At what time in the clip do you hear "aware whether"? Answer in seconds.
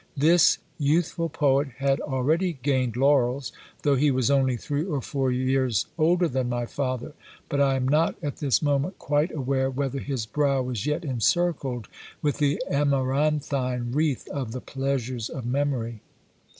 9.29-9.99